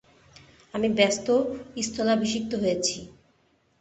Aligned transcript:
আমি 0.73 0.87
ব্যস 0.97 1.15
স্থলাভিষিক্ত 1.83 2.51
হয়েছি। 2.55 2.97